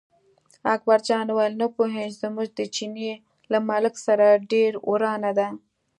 اکبرجان 0.75 1.25
وویل 1.29 1.53
نه 1.61 1.67
پوهېږم، 1.75 2.19
زموږ 2.21 2.47
د 2.57 2.59
چیني 2.75 3.11
له 3.51 3.57
ملک 3.69 3.93
سره 4.05 4.25
ډېره 4.51 4.77
ورانه 4.89 5.31
ده. 5.37 5.47